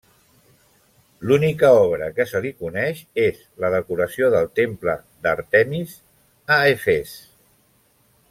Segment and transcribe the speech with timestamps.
[1.31, 5.95] L'única obra que se li coneix és la decoració del temple d'Àrtemis
[6.57, 7.13] a Efes.